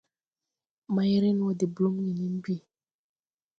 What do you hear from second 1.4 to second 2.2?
de blúmgì